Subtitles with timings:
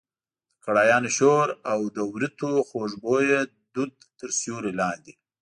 [0.55, 3.39] د کړایانو شور او د وریتو خوږ بویه
[3.73, 5.13] دود تر سیوري لاندې.